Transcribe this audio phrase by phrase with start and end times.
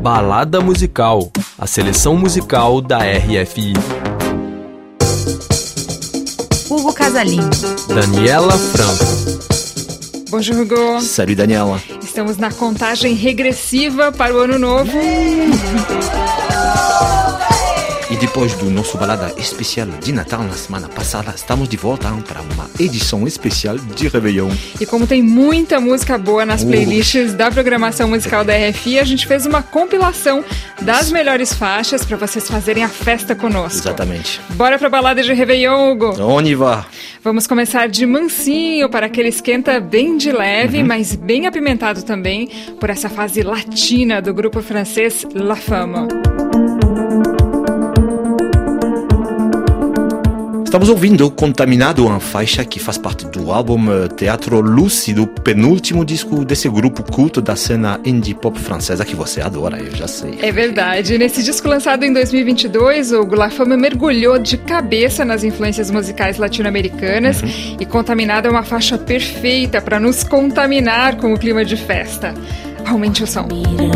[0.00, 3.74] Balada Musical, a seleção musical da RFI.
[6.70, 7.42] Hugo Casalim.
[7.86, 10.30] Daniela Franco.
[10.30, 11.02] Bonjour, Hugo.
[11.02, 11.82] Salut, Daniela.
[12.02, 14.90] Estamos na contagem regressiva para o ano novo.
[18.20, 22.68] Depois do nosso balada especial de Natal na semana passada, estamos de volta para uma
[22.78, 24.50] edição especial de Réveillon.
[24.78, 26.66] E como tem muita música boa nas Uh.
[26.66, 30.44] playlists da programação musical da RFI, a gente fez uma compilação
[30.82, 33.78] das melhores faixas para vocês fazerem a festa conosco.
[33.78, 34.38] Exatamente.
[34.50, 36.22] Bora pra balada de Réveillon, Hugo.
[36.22, 36.86] On y va.
[37.24, 42.48] Vamos começar de mansinho para aquele esquenta bem de leve, mas bem apimentado também
[42.78, 46.08] por essa fase latina do grupo francês La Fama.
[50.70, 56.44] Estamos ouvindo Contaminado, uma faixa que faz parte do álbum eh, Teatro Lúcido, penúltimo disco
[56.44, 60.38] desse grupo culto da cena indie pop francesa que você adora, eu já sei.
[60.40, 61.18] É verdade.
[61.18, 67.42] Nesse disco lançado em 2022, o La Fama mergulhou de cabeça nas influências musicais latino-americanas
[67.80, 72.32] e Contaminado é uma faixa perfeita para nos contaminar com o clima de festa.
[72.86, 73.48] Aumente o som.
[73.48, 73.90] Miro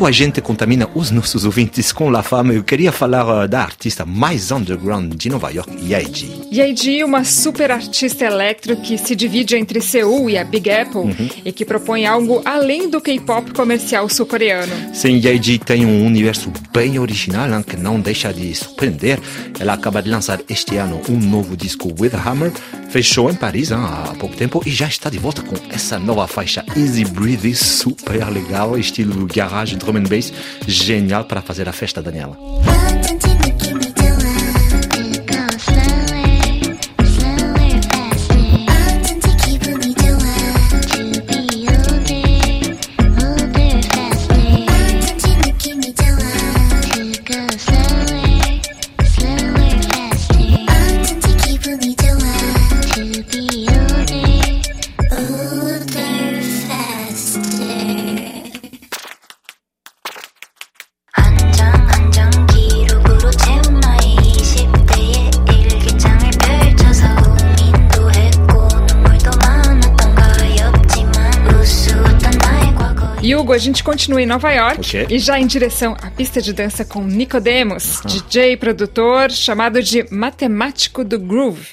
[0.00, 3.60] Enquanto a gente contamina os nossos ouvintes com La Fama, eu queria falar eh, da
[3.60, 6.48] artista mais underground de Nova York, Yaiji.
[6.50, 11.52] Yaiji, uma super artista electro que se divide entre Seul e a Big Apple e
[11.52, 14.72] que propõe algo além do K-pop comercial sul-coreano.
[14.94, 19.20] Sim, Yaiji tem um universo bem original hein, que não deixa de surpreender.
[19.58, 22.18] Ela acaba de lançar este ano um novo disco With a
[22.90, 26.26] Hammer, fechou em Paris há pouco tempo e já está de volta com essa nova
[26.26, 30.32] faixa Easy Breathe, super legal, estilo garage drum and bass,
[30.66, 32.36] genial para fazer a festa, Daniela.
[73.50, 75.06] Hugo, a gente continua em Nova York Ok.
[75.10, 80.06] e já em direção à pista de dança com Nicodemus, DJ e produtor chamado de
[80.08, 81.70] Matemático do Groove.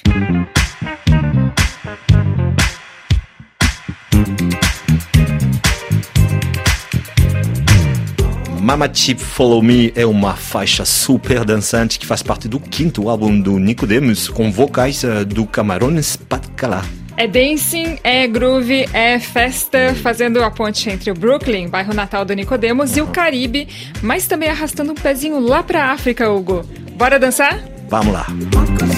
[8.60, 13.40] Mama Chip Follow Me é uma faixa super dançante que faz parte do quinto álbum
[13.40, 16.84] do Nicodemus, com vocais eh, do Camarones Patcalá.
[17.18, 22.32] É dancing, é groove, é festa, fazendo a ponte entre o Brooklyn, bairro natal do
[22.32, 23.66] Nicodemus, e o Caribe,
[24.00, 26.64] mas também arrastando um pezinho lá pra África, Hugo.
[26.92, 27.58] Bora dançar?
[27.88, 28.26] Vamos lá.
[28.52, 28.88] Pourquoi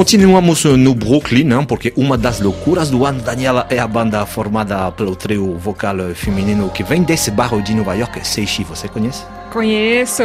[0.00, 4.90] Continuamos no Brooklyn, hein, porque uma das loucuras do ano, Daniela, é a banda formada
[4.92, 9.26] pelo trio vocal feminino que vem desse bairro de Nova York, Seishi, você conhece?
[9.50, 10.22] Conheço.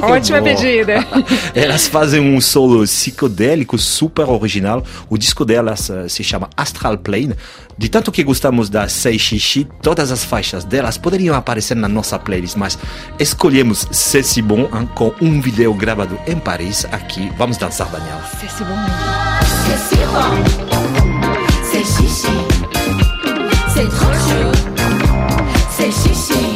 [0.00, 0.94] que Ótima pedida.
[1.54, 4.82] Elas fazem um solo psicodélico super original.
[5.08, 7.34] O disco delas eh, se chama Astral Plane.
[7.76, 12.56] De tanto que gostamos da Seishi, todas as faixas delas poderiam aparecer na nossa playlist,
[12.56, 12.78] mas
[13.18, 16.86] escolhemos C'est si bon hein, com um vídeo gravado em Paris.
[16.92, 18.22] Aqui, vamos dançar, Daniela.
[18.40, 18.76] C'est si bon.
[19.64, 20.44] C'est si bon,
[21.72, 22.36] c'est chichi,
[23.74, 24.52] c'est trop chaud,
[25.70, 26.54] c'est chichi,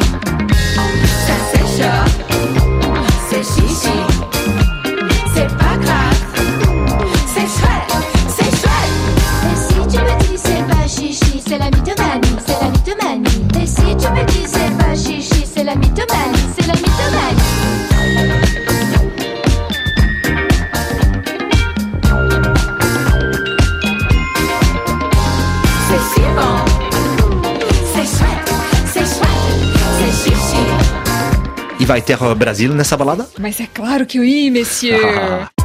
[31.89, 33.27] vai ter eh, Brasil nessa balada?
[33.39, 35.01] Mas é claro que eu ia, monsieur!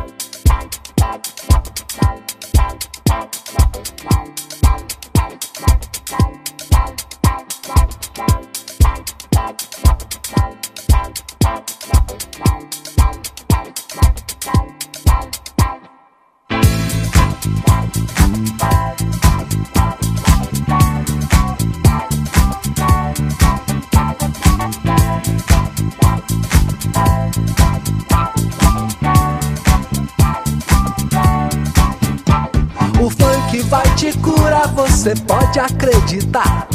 [35.04, 36.73] você pode acreditar.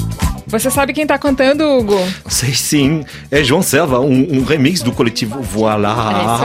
[0.49, 1.99] Você sabe quem tá cantando, Hugo?
[2.29, 6.41] Sei sim, é João Selva, um, um remix do coletivo Voilà,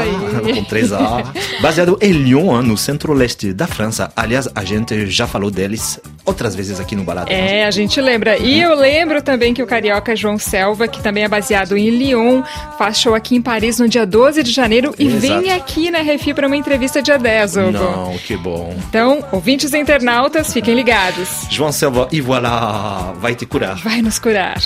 [0.46, 1.26] É com 3A,
[1.62, 4.12] baseado em Lyon, no centro-leste da França.
[4.16, 7.32] Aliás, a gente já falou deles outras vezes aqui no Balada.
[7.32, 8.38] É, a gente lembra.
[8.38, 12.44] E eu lembro também que o carioca João Selva, que também é baseado em Lyon,
[12.78, 15.42] faz show aqui em Paris no dia 12 de janeiro e Exato.
[15.42, 17.72] vem aqui na Refi para uma entrevista dia 10, Hugo.
[17.72, 18.76] Não, que bom.
[18.90, 21.30] Então, ouvintes e internautas, fiquem ligados.
[21.50, 23.76] João Selva e Voilà vai te curar.
[23.78, 24.58] Vai nos curar.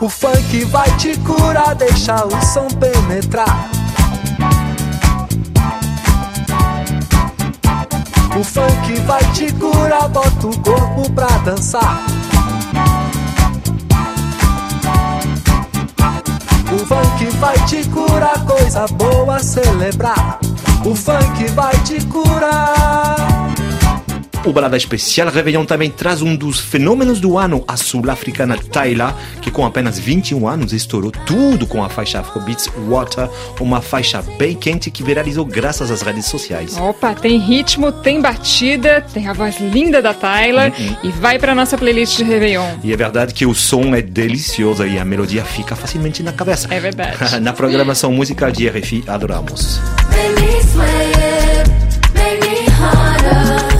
[0.00, 3.68] O funk vai te curar, deixa o som penetrar.
[8.38, 12.04] O funk vai te curar, bota o corpo pra dançar.
[16.72, 20.38] O funk vai te curar, coisa boa celebrar.
[20.84, 23.47] O funk vai te curar.
[24.44, 29.50] O Balada Especial Réveillon também traz um dos fenômenos do ano, a sul-africana Tayla, que
[29.50, 33.28] com apenas 21 anos estourou tudo com a faixa Afrobeats Water,
[33.60, 36.76] uma faixa bem quente que viralizou graças às redes sociais.
[36.78, 41.76] Opa, tem ritmo, tem batida, tem a voz linda da Tyler e vai pra nossa
[41.76, 42.78] playlist de Réveillon.
[42.82, 46.68] E é verdade que o som é delicioso e a melodia fica facilmente na cabeça.
[46.72, 47.18] É verdade.
[47.40, 49.80] na programação musical de RFI, adoramos.
[50.10, 51.68] Make me sweat,
[52.14, 53.77] make me harder,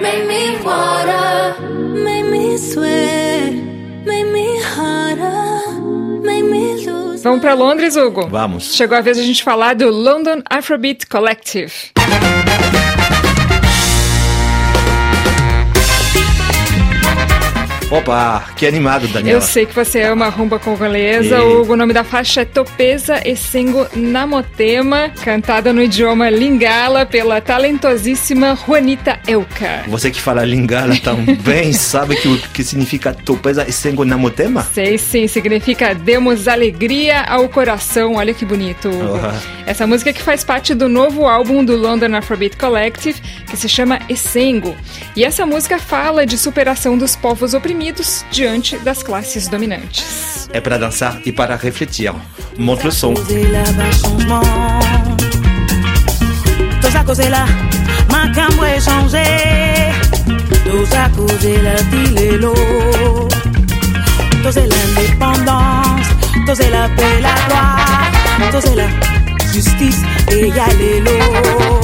[0.00, 1.60] make me water,
[1.94, 3.52] make me sweat,
[4.04, 5.80] make me harder,
[6.22, 7.22] make me lose.
[7.22, 8.28] Vamos pra Londres, Hugo?
[8.28, 8.74] Vamos.
[8.74, 11.92] Chegou a vez de a gente falar do London Afrobeat Collective.
[17.90, 19.38] Opa, que animado, Daniela.
[19.38, 21.38] Eu sei que você ama rumba congolesa.
[21.38, 28.54] E- o nome da faixa é Topeza Essengo Namotema, cantada no idioma lingala pela talentosíssima
[28.54, 29.82] Juanita Elka.
[29.88, 34.62] Você que fala lingala também sabe que o que significa topeza e sengo namotema?
[34.72, 38.14] Sei sim, significa demos alegria ao coração.
[38.14, 38.88] Olha que bonito.
[39.66, 43.98] Essa música que faz parte do novo álbum do London Afrobeat Collective, que se chama
[44.08, 44.76] Essengo.
[45.16, 47.79] E essa música fala de superação dos povos oprimidos
[48.30, 50.48] diante das classes dominantes.
[50.52, 52.12] É para dançar e para refletir.
[52.58, 53.14] Montre o som.
[64.52, 66.06] c'est l'indépendance,
[66.54, 68.10] c'est la paix, la gloire.
[68.60, 68.88] C'est la
[69.52, 70.00] justice
[70.32, 71.79] et y a l'élo.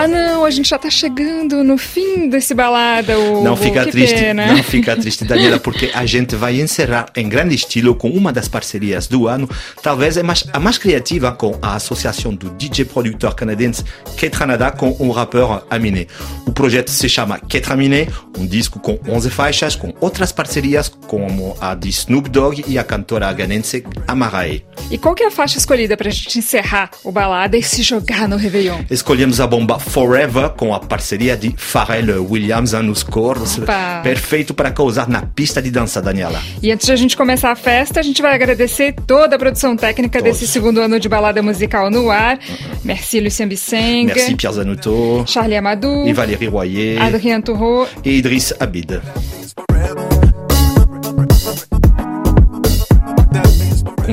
[0.00, 3.18] Ah não, a gente já tá chegando no fim desse balada.
[3.18, 3.44] Hugo.
[3.44, 4.46] Não fica triste, pena.
[4.46, 8.48] não fica triste, Daniela, porque a gente vai encerrar em grande estilo com uma das
[8.48, 9.46] parcerias do ano,
[9.82, 13.84] talvez é mais, a mais criativa com a associação do DJ produtor canadense
[14.16, 16.06] Ketranada com o rapper Aminé.
[16.46, 21.74] O projeto se chama Ketraminé, um disco com 11 faixas, com outras parcerias como a
[21.74, 24.64] de Snoop Dogg e a cantora ganense Amarae.
[24.90, 28.26] E qual que é a faixa escolhida pra gente encerrar o balada e se jogar
[28.26, 28.80] no Réveillon?
[28.90, 33.56] Escolhemos a bomba Forever com a parceria de Pharrell Williams nos coros.
[33.58, 34.00] Opa!
[34.02, 36.42] Perfeito para causar na pista de dança, Daniela.
[36.60, 39.76] E antes de a gente começar a festa, a gente vai agradecer toda a produção
[39.76, 40.40] técnica Todos.
[40.40, 42.40] desse segundo ano de balada musical no ar.
[42.84, 47.86] Merci Lucien Bisseng, Merci Pierre Zanuto Charlie Amadou, e Valérie Royer Adrien Tourreau.
[48.04, 49.00] e Idriss Abid.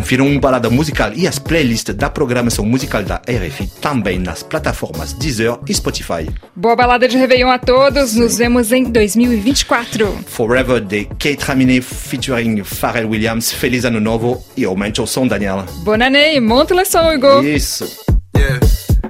[0.07, 5.11] Confiram um balada musical e as playlists da programação musical da RFI também nas plataformas
[5.11, 6.29] Deezer e Spotify.
[6.55, 8.15] Boa balada de Réveillon a todos.
[8.15, 10.19] Nos vemos em 2024.
[10.25, 13.51] Forever de Kate Raminé featuring Pharrell Williams.
[13.51, 15.65] Feliz ano novo e aumente o som, Daniela.
[15.83, 17.43] Bonne année monte le son, Hugo.
[17.43, 17.85] Isso.
[18.33, 18.59] Yeah.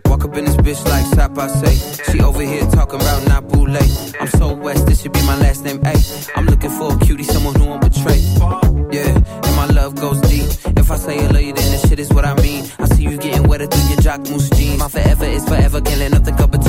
[0.10, 2.12] Walk up in this bitch like Sap I say.
[2.12, 3.78] She over here talking about Nabule.
[4.20, 5.80] I'm so west, this should be my last name.
[5.84, 6.02] Ay,
[6.36, 8.18] I'm looking for a cutie, someone who won't betray.
[8.92, 10.67] Yeah, and my love goes deep.
[10.88, 12.64] If I say I love you, then this shit is what I mean.
[12.80, 14.80] I see you getting wetter through your jock moose jeans.
[14.80, 16.67] My forever is forever, can't let nothing come between.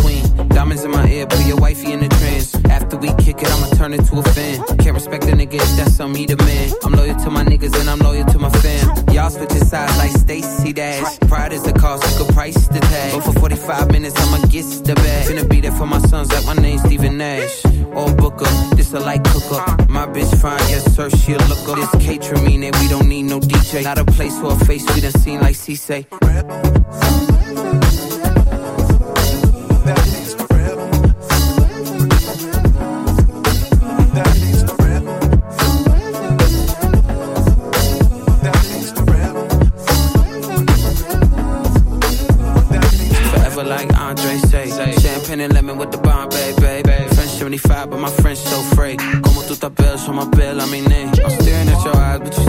[0.68, 2.54] Diamonds in my ear, put your wifey in the trance.
[2.66, 4.62] After we kick it, I'ma turn into a fan.
[4.76, 6.70] Can't respect a nigga if that's some me, the man.
[6.84, 8.87] I'm loyal to my niggas and I'm loyal to my fam.
[9.14, 11.20] Y'all I'll switch your sides like Stacy Dash.
[11.20, 13.14] Pride is the cost, you could price the tag.
[13.14, 15.28] But for 45 minutes, I'ma get the bag.
[15.28, 17.64] Finna be there for my sons like my name's Stephen Nash.
[17.94, 19.64] Or Booker, this a light cooker.
[19.88, 21.76] My bitch fine, yes sir, she a looker.
[21.80, 23.84] This catering we don't need no DJ.
[23.84, 25.76] Not a place for a face we done seen like C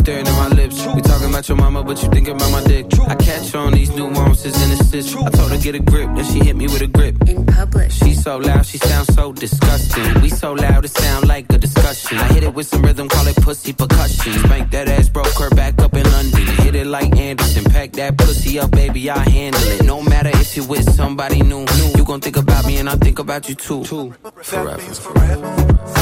[0.09, 0.85] staring at my lips.
[0.95, 2.85] We talking about your mama, but you thinking about my dick.
[3.07, 5.15] I catch on these nuances and assists.
[5.15, 7.15] I told her get a grip, then she hit me with a grip.
[7.27, 7.91] In public.
[7.91, 10.21] She so loud, she sounds so disgusting.
[10.21, 12.17] We so loud, it sound like a discussion.
[12.17, 14.33] I hit it with some rhythm, call it pussy percussion.
[14.33, 16.47] Spank that ass, broke her back up in London.
[16.63, 19.85] Hit it like Anderson, pack that pussy up, baby, I handle it.
[19.85, 23.19] No matter if you with somebody new, you gon' think about me and I think
[23.19, 23.83] about you too.
[24.41, 25.98] Forever.